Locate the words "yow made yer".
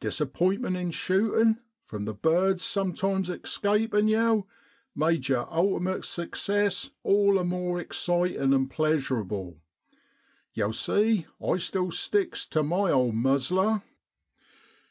4.08-5.44